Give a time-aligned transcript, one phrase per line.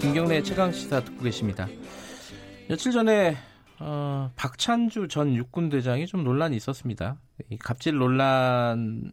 [0.00, 1.66] 김경래 최강 시사 듣고 계십니다.
[2.68, 3.36] 며칠 전에
[3.80, 7.18] 어, 박찬주 전 육군 대장이 좀 논란이 있었습니다.
[7.50, 9.12] 이 갑질 논란으로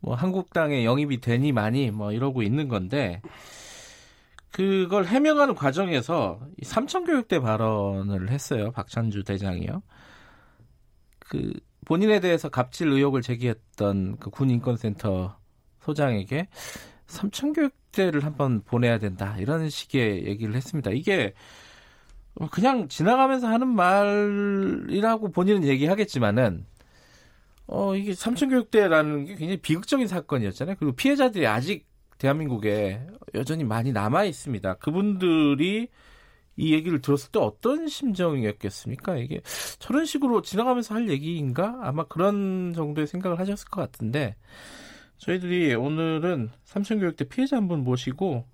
[0.00, 3.22] 뭐 한국당에 영입이 되니 많이 뭐 이러고 있는 건데
[4.50, 8.70] 그걸 해명하는 과정에서 삼천교육대 발언을 했어요.
[8.72, 9.82] 박찬주 대장이요.
[11.20, 11.52] 그
[11.84, 15.36] 본인에 대해서 갑질 의혹을 제기했던 그 군인권센터
[15.80, 16.48] 소장에게
[17.12, 20.90] 삼천교육대를 한번 보내야 된다 이런 식의 얘기를 했습니다.
[20.90, 21.34] 이게
[22.50, 26.66] 그냥 지나가면서 하는 말이라고 본인은 얘기하겠지만은
[27.66, 30.76] 어 이게 삼천교육대라는 게 굉장히 비극적인 사건이었잖아요.
[30.78, 31.86] 그리고 피해자들이 아직
[32.18, 34.74] 대한민국에 여전히 많이 남아 있습니다.
[34.74, 35.88] 그분들이
[36.56, 39.16] 이 얘기를 들었을 때 어떤 심정이었겠습니까?
[39.16, 39.40] 이게
[39.78, 41.78] 저런 식으로 지나가면서 할 얘기인가?
[41.82, 44.36] 아마 그런 정도의 생각을 하셨을 것 같은데
[45.22, 48.44] 저희들이 오늘은 삼천교육대 피해자 한 분 모시고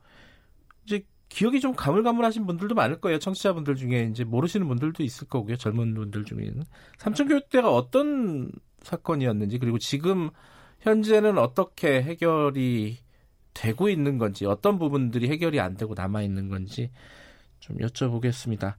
[0.84, 3.18] 이제 기억이 좀 가물가물하신 분들도 많을 거예요.
[3.18, 5.56] 청취자분들 중에 이제 모르시는 분들도 있을 거고요.
[5.56, 6.62] 젊은 분들 중에는
[6.98, 8.50] 삼천교육대가 어떤
[8.82, 10.30] 사건이었는지 그리고 지금
[10.80, 12.98] 현재는 어떻게 해결이
[13.54, 16.90] 되고 있는 건지 어떤 부분들이 해결이 안 되고 남아 있는 건지
[17.60, 18.74] 좀 여쭤보겠습니다.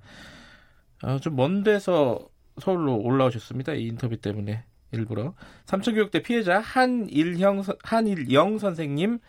[1.02, 3.74] 아, 좀 먼 데서 서울로 올라오셨습니다.
[3.74, 5.34] 이 인터뷰 때문에 일부러
[5.66, 9.20] 삼천교육대 피해자 한일형 한일영 선생님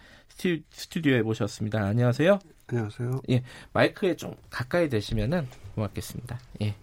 [0.71, 1.83] 스튜디오에 모셨습니다.
[1.83, 2.39] 안녕하세요.
[2.69, 3.21] 안녕하세요.
[3.31, 3.43] 예,
[3.73, 6.39] 마이크에 좀 가까이 대시면은 고맙겠습니다.
[6.63, 6.75] 예.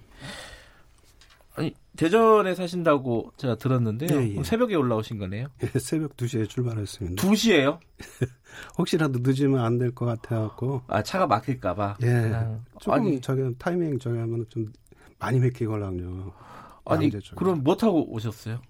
[1.56, 4.10] 아니 대전에 사신다고 제가 들었는데요.
[4.22, 4.44] 예, 예.
[4.44, 5.48] 새벽에 올라오신 거네요.
[5.64, 7.24] 예, 새벽 2시에 출발했습니다.
[7.24, 7.80] 2시에요?
[8.78, 10.84] 혹시라도 늦으면 안 될 것 같아갖고.
[10.88, 11.98] 아, 차가 막힐까 봐.
[12.04, 12.10] 예.
[12.34, 14.72] 아, 조금 아니, 저기 타이밍 저기 하면 좀
[15.18, 16.32] 많이 막히걸랑요.
[16.86, 18.62] 아니 그럼 뭐 타고 오셨어요?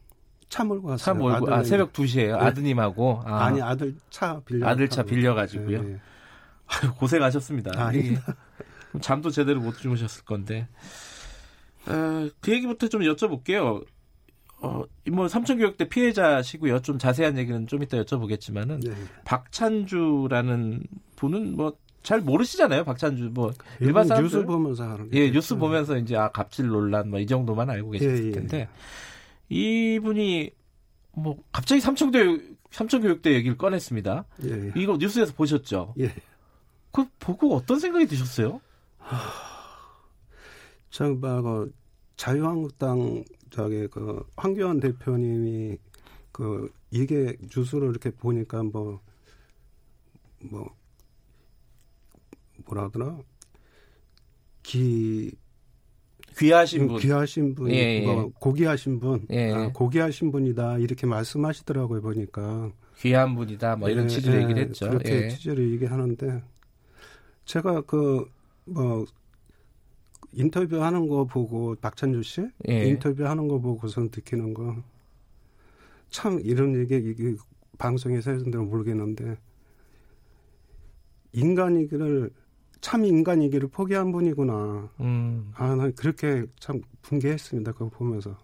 [0.49, 1.15] 차 몰고 차 왔어요.
[1.15, 2.37] 몰고 아 새벽 2시에요.
[2.39, 2.45] 네.
[2.45, 5.03] 아드님하고 아, 아니 아들 차 빌려 아들 차.
[5.03, 5.79] 빌려 가지고요.
[5.83, 5.99] 예, 예.
[6.67, 7.71] 아유, 고생하셨습니다.
[7.75, 8.17] 아, 예.
[9.01, 10.67] 잠도 제대로 못 주무셨을 건데.
[11.87, 13.85] 어, 그 얘기부터 좀 여쭤볼게요.
[14.59, 16.81] 어, 뭐 삼천교육대 피해자시고요.
[16.81, 18.95] 좀 자세한 얘기는 좀 이따 여쭤보겠지만은 예, 예.
[19.25, 20.83] 박찬주라는
[21.15, 22.85] 분은 뭐 잘 모르시잖아요.
[22.85, 25.29] 박찬주 뭐 일반 사람들 뉴스 보면서 하는 예.
[25.29, 28.31] 뉴스 보면서 이제 아 갑질 논란 뭐 이 정도만 알고 예, 예.
[28.31, 28.69] 텐데
[29.49, 30.51] 이분이
[31.13, 32.39] 뭐 갑자기 삼천대
[32.71, 34.25] 삼천교육대 얘기를 꺼냈습니다.
[34.43, 34.73] 예, 예.
[34.75, 35.95] 이거 뉴스에서 보셨죠?
[35.99, 36.13] 예.
[36.91, 38.61] 그 보고 어떤 생각이 드셨어요?
[40.89, 41.73] 저그
[42.15, 45.77] 자유한국당 저기 그 황교안 대표님이
[46.31, 48.99] 그 이게 뉴스를 이렇게 보니까 뭐뭐
[52.65, 53.19] 뭐라 그러나
[54.63, 55.31] 기
[56.37, 56.97] 귀하신 분.
[56.99, 58.05] 귀하신 분, 예, 예.
[58.05, 59.51] 뭐 고귀하신 분, 예.
[59.51, 62.71] 아, 고귀하신 분이다 이렇게 말씀하시더라고요 보니까.
[62.99, 64.89] 귀한 분이다 뭐 이런 예, 취지로 예, 얘기를 했죠.
[64.89, 65.29] 그렇게 예.
[65.29, 66.41] 취지로 얘기하는데
[67.45, 69.05] 제가 그뭐
[70.33, 72.85] 인터뷰하는 거 보고 박찬주 씨 예.
[72.87, 74.75] 인터뷰하는 거 보고선 느끼는 거
[76.09, 77.35] 참 이런 얘기 이게
[77.77, 79.37] 방송에서 해서는 모르겠는데
[81.33, 82.31] 인간이기를
[82.81, 84.89] 참 인간이기를 포기한 분이구나.
[84.99, 87.71] 음, 아, 난 그렇게 참 분개했습니다.
[87.73, 88.37] 그거 보면서.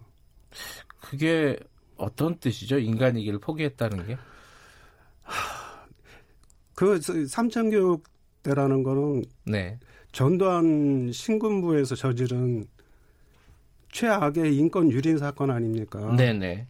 [1.00, 1.58] 그게
[1.96, 2.78] 어떤 뜻이죠?
[2.78, 4.16] 인간이기를 포기했다는 게?
[6.74, 9.78] 그 삼천교육대라는 거는 네.
[10.12, 12.66] 전두환 신군부에서 저지른
[13.92, 16.14] 최악의 인권 유린 사건 아닙니까?
[16.16, 16.66] 네네.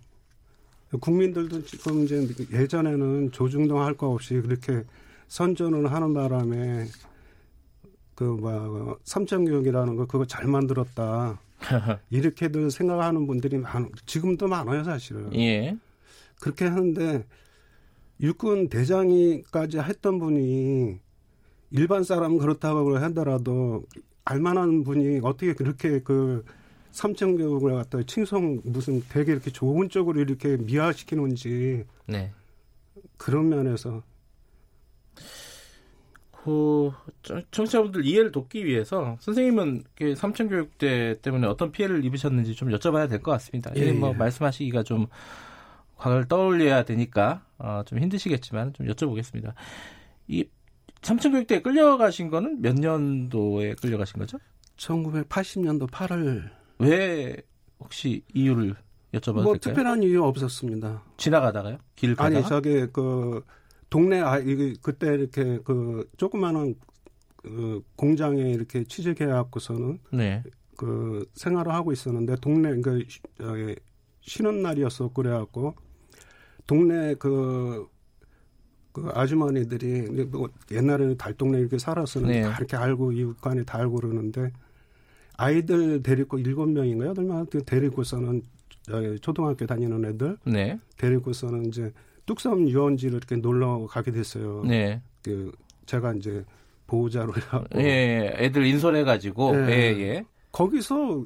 [1.01, 4.85] 국민들도 지금 이제 예전에는 조중동 할 거 없이 그렇게
[5.29, 6.87] 선전을 하는 바람에
[8.15, 11.39] 그뭐 삼천 교육이라는 거 그거 잘 만들었다
[12.11, 15.77] 이렇게들 생각하는 분들이 많 지금도 많아요 사실은 예.
[16.41, 17.25] 그렇게 하는데
[18.21, 20.99] 육군 대장이까지 했던 분이
[21.71, 23.85] 일반 사람 그렇다고 하더라도
[24.25, 26.45] 알만한 분이 어떻게 그렇게 그
[26.93, 32.31] 삼천 교육을 갖다 칭송 무슨 되게 이렇게 좋은 쪽으로 이렇게 미화시키는지 네.
[33.17, 34.03] 그런 면에서
[36.45, 36.93] 그
[37.23, 43.09] 청- 청취자분들 이해를 돕기 위해서 선생님은 그 삼천 교육대 때문에 어떤 피해를 입으셨는지 좀 여쭤봐야
[43.09, 43.71] 될 것 같습니다.
[43.77, 44.15] 예, 뭐 예.
[44.15, 45.07] 말씀하시기가 좀
[45.97, 49.55] 과거를 떠올려야 되니까 어, 좀 힘드시겠지만 좀 여쭤보겠습니다.
[50.29, 50.45] 이
[51.01, 54.39] 삼천 교육대에 끌려가신 거는 몇 년도에 끌려가신 거죠?
[54.77, 56.51] 1980년도 8월.
[56.79, 57.37] 왜
[57.81, 58.75] 혹시 이유를
[59.15, 59.59] 여쭤봐도 뭐 될까요?
[59.75, 61.03] 특별한 이유 없었습니다.
[61.17, 61.79] 지나가다가요?
[61.97, 62.37] 길 가다가?
[62.39, 63.43] 아니 저기 그
[63.95, 66.75] 동네 아 이게 그때 이렇게 그 조그마한
[67.37, 70.43] 그 공장에 이렇게 취직해 갖고서는 네.
[70.77, 73.07] 그 생활을 하고 있었는데 동네 그
[73.39, 73.77] 저기
[74.23, 75.77] 쉬는 날이었어 그래 갖고
[76.67, 77.87] 동네 그,
[78.91, 82.43] 그 아주머니들이 뭐 옛날에는 달동네 이렇게 살았었는데 네.
[82.43, 84.51] 다 이렇게 알고 이웃간에 다 알고 그러는데
[85.37, 88.43] 아이들 데리고 일곱 명인가 여덟 명 데리고서는
[89.21, 90.81] 초등학교 다니는 애들 네.
[90.97, 91.93] 데리고서는 이제
[92.27, 94.63] 뚝섬 유원지를 이렇게 놀러 가게 됐어요.
[94.65, 95.03] 네.
[95.23, 95.53] 그
[95.87, 96.45] 제가 이제
[96.87, 99.73] 보호자로 해갖고 예, 애들 인솔해 가지고, 네.
[99.73, 100.25] 예, 예.
[100.53, 101.25] 거기서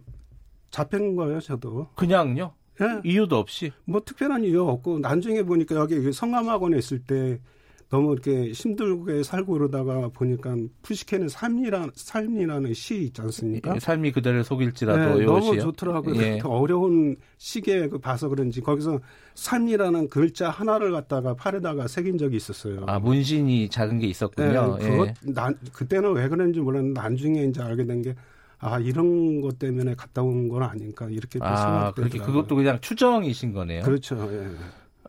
[0.70, 1.88] 잡힌 거예요, 저도.
[1.94, 2.52] 그냥요?
[2.80, 3.00] 예.
[3.04, 3.72] 이유도 없이?
[3.84, 7.40] 뭐 특별한 이유 없고 나중에 보니까 여기 성감학원에 있을 때
[7.90, 13.74] 너무 이렇게 힘들게 살고 그러다가 보니까 푸시케는 삶이라, 삶이라는 시 있지 않습니까?
[13.74, 15.62] 예, 삶이 그대를 속일지라도 네, 요 너무 시요?
[15.62, 16.22] 좋더라고요.
[16.22, 16.38] 예.
[16.38, 19.00] 그 어려운 시기에 그 봐서 그런지 거기서
[19.34, 22.84] 삶이라는 글자 하나를 갖다가 팔에다가 새긴 적이 있었어요.
[22.86, 24.76] 아, 문신이 작은 게 있었군요.
[24.78, 25.14] 네, 그것 예.
[25.32, 28.14] 난 그때는 왜 그랬는지 몰랐는데 나중에 이제 알게 된 게
[28.60, 31.92] 아 이런 것 때문에 갔다 온 건 아닌가 이렇게 또 아.
[31.92, 33.82] 그렇게 그것도 그냥 추정이신 거네요.
[33.82, 34.16] 그렇죠.
[34.32, 34.48] 예.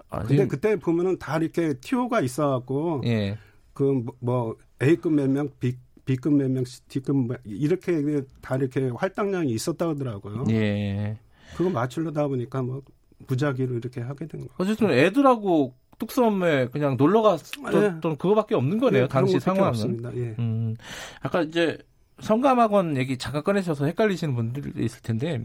[0.09, 3.37] 아, 근데 그때 보면은 다 이렇게 티오가 있어갖고 예.
[3.73, 5.75] 그뭐 A급 몇 명, B
[6.05, 10.45] B급 몇 명, D급 몇- 이렇게 다 이렇게 활당량이 있었다 그러더라고요.
[10.49, 11.17] 예.
[11.55, 12.81] 그거 맞추려다 보니까 뭐
[13.27, 14.47] 무작위로 이렇게 하게 된 거.
[14.57, 19.03] 어쨌든 애들하고 뚝섬에 그냥 놀러 갔던 그거밖에 없는 거네요.
[19.03, 19.69] 예, 당시 상황은.
[19.69, 20.15] 없습니다.
[20.15, 20.35] 예.
[20.39, 20.75] 음,
[21.21, 21.77] 아까 이제
[22.19, 25.43] 성감학원 얘기 잠깐 꺼내셔서 헷갈리시는 분들이 있을 텐데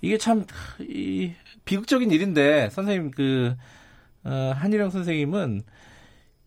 [0.00, 0.44] 이게 참
[0.80, 1.32] 이,
[1.64, 3.54] 비극적인 일인데 선생님 그
[4.24, 5.62] 어, 한일영 선생님은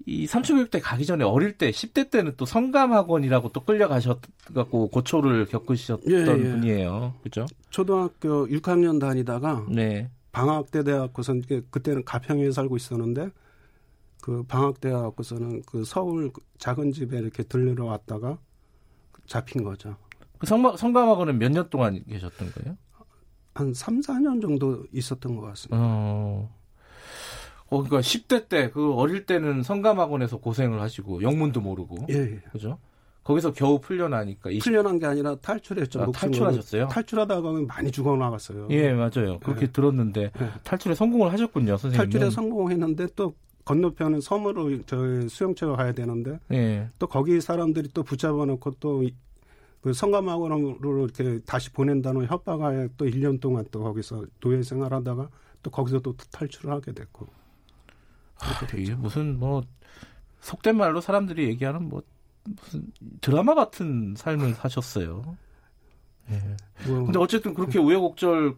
[0.06, 6.16] 이 삼초교육대 가기 전에 어릴 때 10대 때는 또 성감학원이라고 또 끌려가셨갖고 고초를 겪으셨던 예,
[6.22, 6.26] 예.
[6.26, 7.16] 분이에요.
[7.24, 7.46] 그죠?
[7.70, 10.10] 초등학교 6학년 다니다가 네.
[10.32, 11.42] 방학 때 돼갖고선
[11.72, 13.30] 그때는 가평에 살고 있었는데
[14.22, 18.38] 그 방학 때 갖고서는 그 서울 그 작은 집에 이렇게 들르러 왔다가
[19.26, 19.98] 잡힌 거죠.
[20.38, 22.78] 그 성, 성감학원은 몇 년 동안 계셨던 거예요?
[23.56, 25.78] 한 3, 4년 정도 있었던 것 같습니다.
[25.82, 26.56] 어.
[27.70, 32.06] 어, 그러니까 10대 때, 그 어릴 때는 성감학원에서 고생을 하시고, 영문도 모르고.
[32.10, 32.42] 예, 예.
[32.52, 32.78] 그죠?
[33.24, 34.52] 거기서 겨우 풀려나니까.
[34.52, 34.64] 20...
[34.64, 36.02] 풀려난 게 아니라 탈출했죠.
[36.02, 36.12] 아.
[36.12, 36.88] 탈출하셨어요?
[36.88, 38.68] 탈출하다가 많이 죽어나갔어요.
[38.72, 39.40] 예, 맞아요.
[39.40, 39.72] 그렇게 네.
[39.72, 40.50] 들었는데, 예.
[40.64, 42.10] 탈출에 성공을 하셨군요, 선생님.
[42.10, 43.34] 탈출에 성공했는데 또
[43.66, 46.90] 건너편은 섬으로 저 수영체가 가야 되는데 예.
[47.00, 49.04] 또 거기 사람들이 또 붙잡아 놓고 또
[49.82, 55.30] 그 성감학원으로 이렇게 다시 보낸다는 협박하에 또 1년 동안 또 거기서 노예 생활하다가
[55.64, 57.28] 또 거기서 또 탈출을 하게 됐고.
[58.40, 59.64] 하, 이게 무슨 뭐,
[60.42, 62.04] 속된 말로 사람들이 얘기하는 뭐,
[62.44, 62.92] 무슨
[63.22, 65.38] 드라마 같은 삶을 사셨어요.
[66.30, 66.58] 예.
[66.88, 68.56] 뭐 근데 어쨌든 그렇게 우여곡절이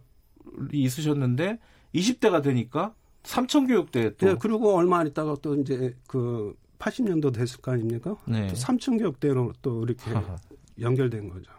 [0.72, 1.58] 있으셨는데
[1.94, 7.60] 20대가 되니까 삼천 교육대 또 예, 그리고 얼마 안 있다가 또 이제 그 80년도 됐을
[7.60, 8.16] 거 아닙니까?
[8.26, 8.48] 네.
[8.48, 10.36] 또 삼층교육대로 또 이렇게 하하.
[10.80, 11.52] 연결된 거죠.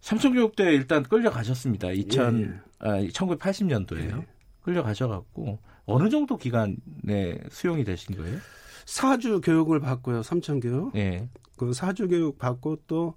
[0.00, 1.90] 삼천 교육대 일단 끌려가셨습니다.
[1.90, 2.60] 2000 예, 예.
[2.78, 4.18] 아, 1980년도에요.
[4.22, 4.26] 예.
[4.62, 8.38] 끌려가셔 갖고 어느 정도 기간에 수용이 되신 거예요?
[8.84, 10.22] 사주 교육을 받고요.
[10.22, 10.94] 삼천 교육.
[10.96, 11.28] 예.
[11.56, 13.14] 그 사주 교육 받고 또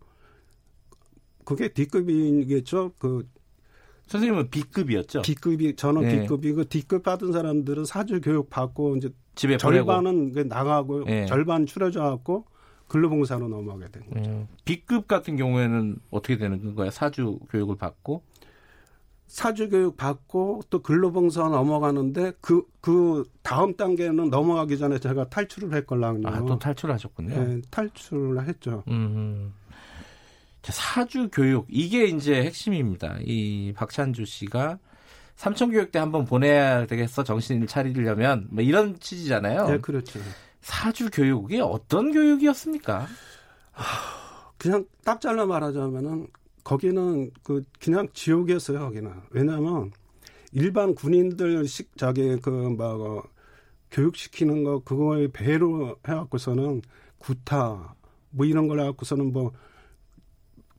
[1.45, 2.93] 그게 D급이겠죠.
[2.97, 3.27] 그
[4.07, 5.21] 선생님은 B급이었죠.
[5.21, 6.21] D급이 저는 예.
[6.21, 9.85] D급이 그 D급 받은 사람들은 사주 교육 받고 이제 집에 보내고.
[9.85, 11.25] 절반은 그 나가고 예.
[11.25, 12.45] 절반 줄여져 갖고
[12.87, 14.29] 근로봉사로 넘어가게 된 거죠.
[14.29, 14.47] 예.
[14.65, 16.89] B급 같은 경우에는 어떻게 되는 거예요?
[16.91, 18.23] 사주 교육을 받고
[19.29, 26.27] 사주 교육 받고 또 근로봉사 넘어가는데 그 그 다음 단계는 넘어가기 전에 제가 탈출을 했걸랑요.
[26.27, 27.35] 아, 또 탈출하셨군요.
[27.35, 28.83] 예, 탈출을 했죠.
[28.87, 29.53] 음.
[30.61, 33.17] 자, 사주 교육 이게 이제 핵심입니다.
[33.21, 34.79] 이 박찬주 씨가
[35.35, 39.67] 삼천 교육대 한번 보내야 되겠어 정신을 차리려면 뭐 이런 취지잖아요.
[39.71, 40.19] 예, 그렇죠.
[40.61, 43.07] 사주 교육이 어떤 교육이었습니까?
[44.57, 46.27] 그냥 딱 잘라 말하자면은
[46.63, 48.79] 거기는 그 그냥 지옥이었어요.
[48.79, 49.91] 거기는 왜냐하면
[50.51, 53.23] 일반 군인들 식 저기 그뭐
[53.91, 56.81] 교육시키는 거 그거에 배로 해갖고서는
[57.17, 57.95] 구타
[58.31, 59.51] 뭐 이런 걸 해갖고서는 뭐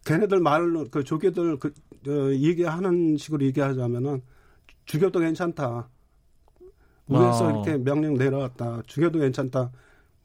[0.05, 1.73] 걔네들 말로 그 조개들 그
[2.09, 4.23] 어, 얘기하는 식으로 얘기하자면은
[4.87, 5.89] 죽여도 괜찮다.
[7.09, 7.51] 위에서 아.
[7.51, 8.83] 이렇게 명령 내려왔다.
[8.87, 9.71] 죽여도 괜찮다.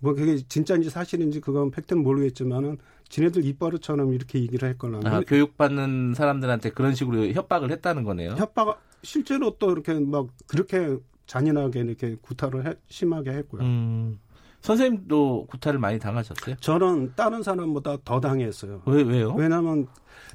[0.06, 2.78] 뭐 그게 진짜인지 사실인지 그건 팩트는 모르겠지만은
[3.10, 8.36] 지네들 입버릇처럼 이렇게 얘기를 했거나 아, 교육받는 사람들한테 그런 식으로 협박을 했다는 거네요.
[8.38, 10.96] 협박 실제로 또 이렇게 막 그렇게
[11.26, 13.64] 잔인하게 이렇게 구타를 해- 심하게 했고요.
[13.64, 14.20] 음,
[14.62, 16.58] 선생님도 구타를 많이 당하셨어요?
[16.60, 18.84] 저는 다른 사람보다 더 당했어요.
[18.86, 19.34] 왜 왜요?
[19.34, 19.88] 왜냐하면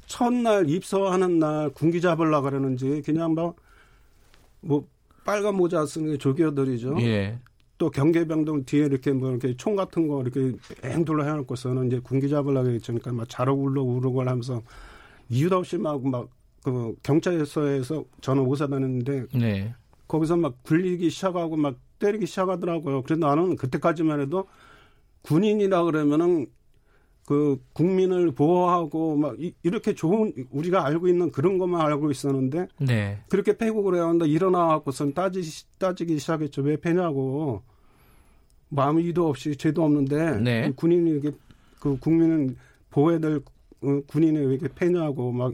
[0.05, 4.85] 첫날 입소하는 날 군기 잡으려 그러는지 그냥 막뭐
[5.23, 6.97] 빨간 모자 쓰는 조교들이죠.
[6.99, 7.39] 예.
[7.81, 12.69] 또 경계병동 뒤에 이렇게 뭐 이렇게 총 같은 거 이렇게 앵둘러 해놓고서는 이제 군기 잡으려고
[12.69, 14.61] 했으니까 막 자러 울러 우르고 하면서
[15.29, 19.73] 이유도 없이 막 막 그 경찰서에서 저는 오사 다녔는데 네.
[20.07, 23.03] 거기서 막 굴리기 시작하고 막 때리기 시작하더라고요.
[23.03, 24.47] 그래서 나는 그때까지만 해도
[25.23, 26.47] 군인이라 그러면은
[27.25, 33.23] 그 국민을 보호하고 막 이, 렇게 좋은 우리가 알고 있는 그런 것만 알고 있었는데 네.
[33.29, 35.41] 그렇게 패고 그래야 한다 일어나 갖고선 따지
[35.77, 36.61] 따지기 시작했죠.
[36.63, 37.63] 왜 패냐고.
[38.71, 40.67] 뭐 아무 이도 없이 죄도 없는데 네.
[40.69, 41.31] 그 군인이 이렇게
[41.79, 42.55] 그 국민은
[42.89, 43.41] 보호해야 될
[43.81, 45.53] 어, 군인이 왜 이렇게 패냐고 막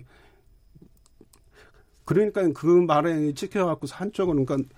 [2.05, 4.69] 그러니까 그 말에 찍혀갖고 한쪽은 그러니까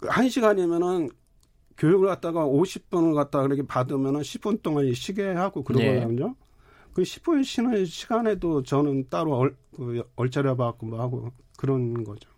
[0.00, 1.10] 한 시간이면은
[1.76, 6.34] 교육을 갖다가 50분을 갖다가 그렇게 받으면은 10분 동안 쉬게 하고 그러거든요.
[6.94, 12.30] 그 10분 쉬는 시간에도 저는 따로 얼, 그 얼차려 받고 뭐 하고 그런 거죠.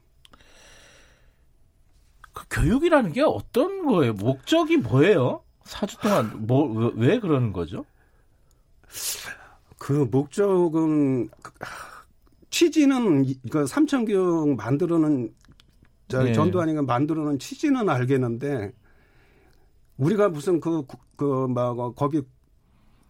[2.38, 4.12] 그 교육이라는 게 어떤 거예요?
[4.14, 5.42] 목적이 뭐예요?
[5.64, 7.84] 4주 동안 뭐 왜 그러는 거죠?
[9.78, 11.52] 그 목적은 그,
[12.50, 15.32] 취지는 그 삼천교육 만들어는
[16.08, 16.32] 저 네.
[16.32, 18.72] 전두환이가 만들어는 취지는 알겠는데
[19.98, 20.82] 우리가 무슨 그
[21.16, 22.22] 그 막 거기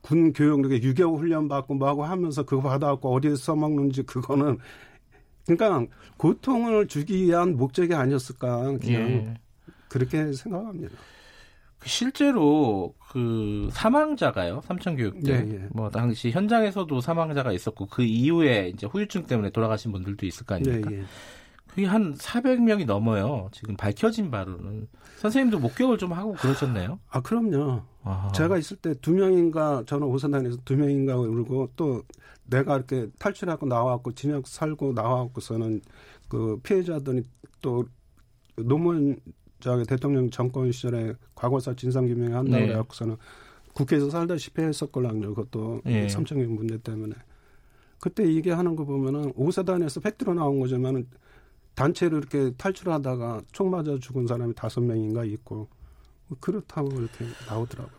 [0.01, 4.59] 군 교육 이렇게 유교 훈련 받고 뭐하고 하면서 그거 받아갖고 어디에 써먹는지 그거는
[5.57, 5.87] 그러니까
[6.17, 9.35] 고통을 주기 위한 목적이 아니었을까 그냥 예.
[9.89, 10.95] 그렇게 생각합니다.
[11.85, 15.69] 실제로 그 사망자가요 삼천 교육 때 예, 예.
[15.71, 20.57] 뭐 당시 현장에서도 사망자가 있었고 그 이후에 이제 후유증 때문에 돌아가신 분들도 있을 거 예,
[20.57, 20.93] 아닙니까?
[20.93, 21.05] 예.
[21.69, 23.49] 그게 한 400명이 넘어요.
[23.53, 26.99] 지금 밝혀진 바로는 선생님도 목격을 좀 하고 그러셨네요.
[27.09, 27.83] 아 그럼요.
[28.09, 28.33] 아.
[28.33, 32.03] 제가 있을 때 두 명인가 저는 오산단에서 두 명인가 그러고 또
[32.47, 35.83] 내가 이렇게 탈출하고 나와갖고 진역 살고 나와갖고서는
[36.29, 37.23] 그 피해자들이
[37.61, 37.85] 또
[38.57, 39.19] 노무현
[39.61, 42.71] 저기 대통령 정권 시절에 과거사 진상규명 한다고 네.
[42.71, 43.17] 해갖고서는
[43.75, 45.35] 국회에서 살다시피 했었걸랑요.
[45.35, 46.09] 그것도 예.
[46.09, 47.15] 삼천경 문제 때문에.
[48.01, 51.07] 그때 이게 하는 거 보면은 오사단에서 팩트로 나온 거지만은
[51.75, 55.69] 단체로 이렇게 탈출하다가 총 맞아 죽은 사람이 다섯 명인가 있고
[56.41, 57.98] 그렇다고 이렇게 나오더라고요.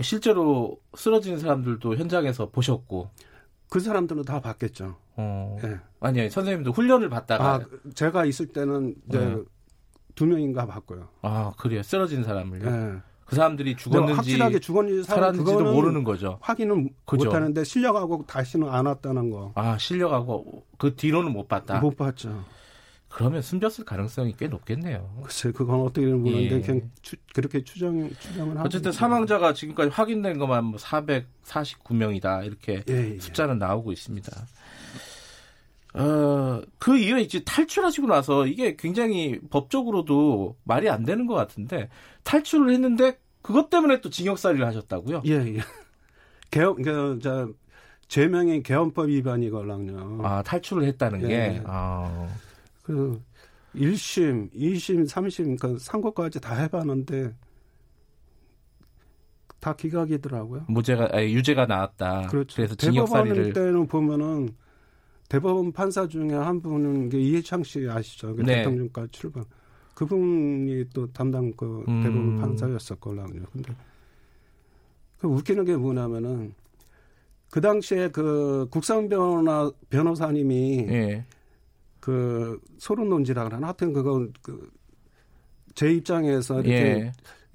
[0.00, 3.10] 실제로 쓰러진 사람들도 현장에서 보셨고,
[3.68, 4.96] 그 사람들은 다 봤겠죠.
[5.16, 5.80] 어, 예.
[6.00, 7.60] 아니요 선생님도 훈련을 받다가 아,
[7.94, 9.36] 제가 있을 때는 이제 네.
[10.14, 11.08] 두 명인가 봤고요.
[11.22, 12.66] 아 그래요 쓰러진 사람을요.
[12.66, 12.96] 예.
[13.24, 16.38] 그 사람들이 죽었는지 확실하게 죽었는지 살- 살았는지도 모르는 거죠.
[16.42, 17.24] 확인은 그죠.
[17.24, 19.52] 못하는데 실려가고 다시는 안 왔다는 거.
[19.56, 21.80] 아 실려가고 그 뒤로는 못 봤다.
[21.80, 22.44] 못 봤죠.
[23.16, 25.22] 그러면 숨졌을 가능성이 꽤 높겠네요.
[25.22, 26.60] 글쎄 그건 어떻게 모르는데 예.
[26.60, 28.92] 그냥 추- 그렇게 추정 추정을 하고 어쨌든.
[28.92, 33.18] 사망자가 지금까지 확인된 것만 뭐 449명이다 이렇게 예, 예.
[33.18, 34.30] 숫자는 나오고 있습니다.
[35.94, 41.88] 어, 그 이후에 이제 탈출하시고 나서 이게 굉장히 법적으로도 말이 안 되는 것 같은데
[42.22, 45.22] 탈출을 했는데 그것 때문에 또 징역살이를 하셨다고요?
[45.24, 45.60] 예, 예.
[46.50, 47.48] 개헌, 그, 저,
[48.08, 50.20] 제명이 개헌법 위반이걸랑요.
[50.22, 51.26] 아, 탈출을 했다는 예.
[51.28, 51.62] 게.
[51.64, 52.28] 아,
[52.86, 53.20] 그,
[53.74, 57.34] 1심, 2심, 3심, 그, 상고까지 다 해봤는데,
[59.58, 60.66] 다 기각이더라고요.
[60.68, 62.28] 무죄가, 아니, 유죄가 나왔다.
[62.28, 62.62] 그렇죠.
[62.62, 63.52] 래서 대법원 징역살이를.
[63.52, 64.50] 때는 보면은,
[65.28, 68.36] 대법원 판사 중에 한 분은 그 이해창 씨 아시죠?
[68.36, 68.58] 그 네.
[68.58, 69.44] 대통령까지 출범.
[69.96, 72.02] 그분이 또 담당 그 음.
[72.04, 73.46] 대법원 판사였었걸랑요.
[73.52, 73.74] 근데
[75.18, 76.54] 그 웃기는 게 뭐냐면은
[77.50, 81.24] 그 당시에 그 국선 변호사 변호사님이 예.
[82.00, 84.70] 그 소론 논지라 그러나 하여튼 그건 그
[85.76, 87.12] 제 입장에서 이렇게 예.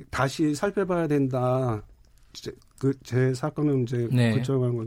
[0.09, 1.83] 다시 살펴봐야 된다.
[2.79, 4.35] 그제 사건은 이제 네.
[4.35, 4.85] 그쪽하고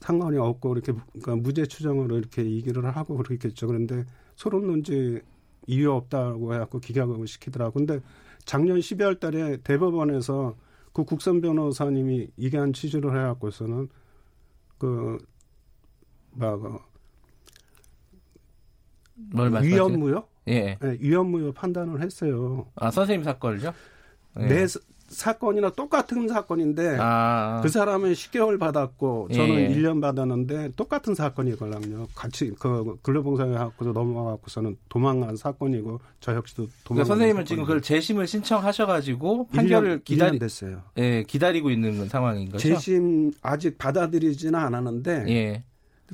[0.00, 3.66] 상관이 없고 이렇게 그러니까 무죄 추정으로 이렇게 얘기를 하고 그렇겠죠.
[3.66, 4.04] 그런데
[4.36, 5.20] 소론 논지
[5.66, 7.72] 이유 없다고 해갖고 기각을 시키더라고.
[7.72, 8.00] 근데
[8.44, 10.56] 작년 12월 달에 대법원에서
[10.92, 13.88] 그 국선 변호사님이 이게한 취지를 해갖고서는
[14.78, 15.18] 그,
[16.30, 16.80] 막, 어?
[19.34, 20.22] 위헌무효?
[20.48, 20.78] 예.
[20.80, 22.66] 네, 위헌무효 판단을 했어요.
[22.76, 23.72] 아, 선생님 사건이죠?
[24.40, 24.46] 예.
[24.46, 29.68] 내 사- 사건이나 똑같은 사건인데 아, 그 사람은 10개월 받았고 저는 예.
[29.68, 32.08] 1년 받았는데 똑같은 사건이걸랑요.
[32.16, 38.26] 같이 그 근로봉사에 갖고서 넘어가고서는 도망간 사건이고 저 역시도 그러니까 도망간 선생님은 지금 그걸 재심을
[38.26, 40.82] 신청하셔가지고 판결을 기다리, 됐어요.
[40.98, 42.58] 예, 기다리고 있는 상황인 거죠?
[42.68, 45.64] 재심 아직 받아들이지는 않았는데 예,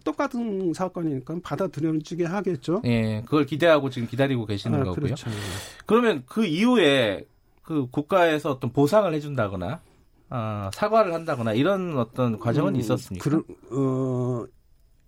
[0.05, 2.83] 똑같은 사건이니까 받아들여지게 하겠죠.
[2.85, 5.05] 예, 그걸 기대하고 지금 기다리고 계시는 아, 거고요.
[5.05, 5.31] 그렇죠.
[5.87, 7.27] 그러면 그 이후에
[7.63, 9.81] 그 국가에서 어떤 보상을 해준다거나
[10.31, 13.29] 어, 사과를 한다거나 이런 어떤 과정은 음, 있었습니까?
[13.29, 14.47] 그, 어,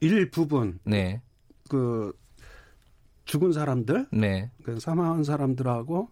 [0.01, 1.23] 일부분 네.
[1.71, 2.13] 그
[3.25, 4.51] 죽은 사람들, 네.
[4.63, 6.11] 그 사망한 사람들하고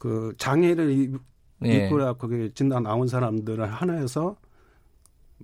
[0.00, 1.20] 그 장애를 입,
[1.58, 1.86] 네.
[1.86, 4.36] 입고 거기 진단 나온 사람들을 하나에서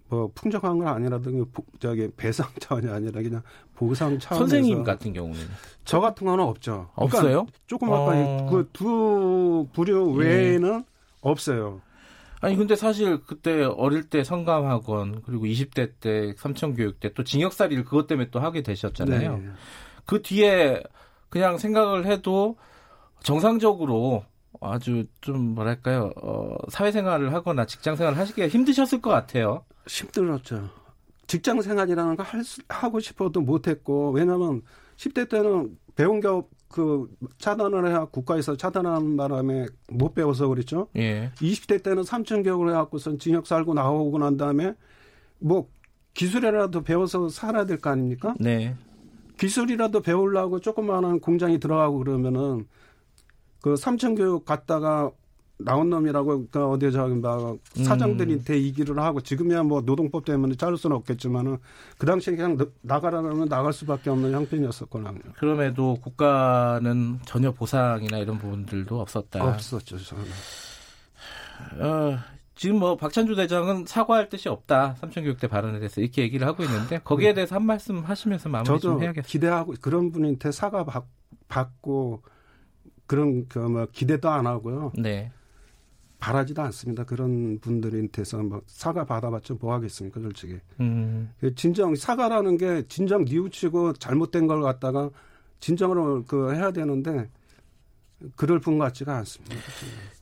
[0.08, 1.46] 뭐 풍족한 건 아니라도 그
[1.78, 3.42] 저기 배상 차원이 아니라 그냥
[3.74, 5.38] 보상 차원에서 선생님 같은 경우는
[5.84, 6.90] 저 같은 거는 없죠.
[6.94, 7.46] 그러니까 없어요?
[7.66, 8.48] 조금 아까 어...
[8.50, 10.84] 그두 부류 외에는 네.
[11.20, 11.82] 없어요.
[12.40, 18.06] 아니 근데 사실 그때 어릴 때 성감학원 그리고 20대 때 삼천교육 때 또 징역살이를 그것
[18.06, 19.36] 때문에 또 하게 되셨잖아요.
[19.38, 19.48] 네.
[20.06, 20.82] 그 뒤에
[21.28, 22.56] 그냥 생각을 해도
[23.22, 24.24] 정상적으로
[24.60, 29.64] 아주 좀 뭐랄까요 어, 사회생활을 하거나 직장생활을 하시기가 힘드셨을 것 같아요.
[29.86, 30.68] 힘들었죠.
[31.26, 34.62] 직장생활이라는 거 할, 하고 싶어도 못했고 왜냐하면
[34.96, 36.28] 10대 때는 배운 게
[36.68, 40.88] 그 차단을 해야 국가에서 차단하는 바람에 못 배워서 그랬죠.
[40.96, 41.32] 예.
[41.36, 44.74] 20대 때는 삼천교육을 해갖고선 징역 살고 나오고 난 다음에
[45.38, 45.68] 뭐
[46.12, 48.34] 기술이라도 배워서 살아야 될 거 아닙니까?
[48.38, 48.74] 네.
[49.38, 52.66] 기술이라도 배우려고 조그마한 공장이 들어가고 그러면은
[53.60, 55.10] 그 삼천교육 갔다가
[55.60, 58.58] 나온 놈이라고 그 어디 저기 막 사장들한테 음.
[58.58, 61.58] 이기를 하고 지금이야 뭐 노동법 때문에 자를 수는 없겠지만은
[61.98, 65.18] 그 당시에 그냥 나가라면 나갈 수밖에 없는 형편이었었거든요.
[65.36, 69.44] 그럼에도 국가는 전혀 보상이나 이런 부분들도 없었다.
[69.44, 69.98] 없었죠.
[69.98, 70.24] 저는.
[71.80, 72.18] 어,
[72.54, 74.94] 지금 뭐 박찬주 대장은 사과할 뜻이 없다.
[75.00, 77.34] 삼천교육대 발언에 대해서 이렇게 얘기를 하고 있는데 거기에 네.
[77.34, 79.28] 대해서 한 말씀 하시면서 마무리 좀 해야겠어요.
[79.28, 81.04] 기대하고 그런 분한테 사과 받,
[81.48, 82.22] 받고
[83.08, 84.92] 그런 그뭐 기대도 안 하고요.
[84.96, 85.32] 네.
[86.20, 87.04] 바라지도 않습니다.
[87.04, 90.58] 그런 분들한테서 뭐 사과 받아봤자 뭐 하겠습니까, 솔직히.
[90.80, 91.32] 음.
[91.40, 95.10] 그 진정 사과라는 게 진정 뉘우치고 잘못된 걸 갖다가
[95.60, 97.28] 진정으로 그 해야 되는데
[98.36, 99.54] 그럴 분 같지가 않습니다.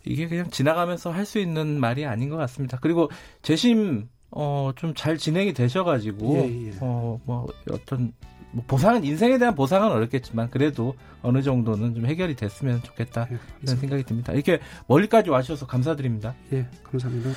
[0.05, 2.79] 이게 그냥 지나가면서 할 수 있는 말이 아닌 것 같습니다.
[2.81, 3.11] 그리고
[3.43, 6.73] 재심 어, 좀 잘 진행이 되셔가지고 예, 예.
[6.81, 8.13] 어, 뭐 어떤
[8.53, 13.77] 뭐 보상은 인생에 대한 보상은 어렵겠지만 그래도 어느 정도는 좀 해결이 됐으면 좋겠다 예, 이런
[13.77, 14.33] 생각이 듭니다.
[14.33, 16.35] 이렇게 멀리까지 와주셔서 감사드립니다.
[16.53, 17.31] 예, 감사합니다.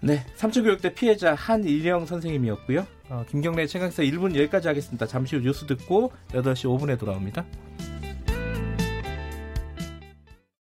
[0.00, 2.86] 네, 삼천교육대 피해자 한일영 선생님이었고요.
[3.08, 5.06] 어, 김경래 최강사 1분 여기까지 하겠습니다.
[5.06, 7.44] 잠시 후 뉴스 듣고 8시 5분에 돌아옵니다.